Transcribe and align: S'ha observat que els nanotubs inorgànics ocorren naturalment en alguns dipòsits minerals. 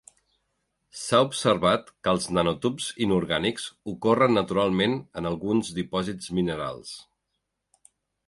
S'ha 0.99 1.17
observat 1.25 1.91
que 2.07 2.13
els 2.13 2.23
nanotubs 2.37 2.87
inorgànics 3.07 3.67
ocorren 3.93 4.35
naturalment 4.39 4.97
en 5.21 5.31
alguns 5.33 5.71
dipòsits 5.81 6.31
minerals. 6.39 6.95